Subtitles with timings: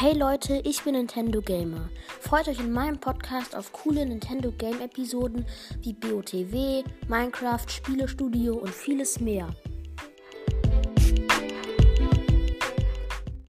[0.00, 1.88] Hey Leute, ich bin Nintendo Gamer.
[2.20, 5.44] Freut euch in meinem Podcast auf coole Nintendo Game Episoden
[5.82, 9.48] wie BOTW, Minecraft, Spielestudio und vieles mehr.